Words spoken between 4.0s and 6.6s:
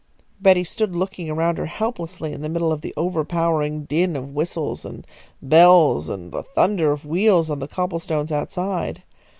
of whistles and bells and the